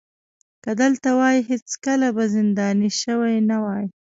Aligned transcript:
که 0.63 0.71
دلته 0.81 1.09
وای 1.19 1.37
هېڅکله 1.49 2.07
به 2.15 2.23
زنداني 2.33 2.89
شوی 3.01 3.35
نه 3.49 3.57
وای. 3.63 3.85